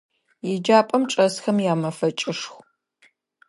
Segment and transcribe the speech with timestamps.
[0.51, 2.57] Еджапӏэм чӏэсхэм ямэфэкӏышху.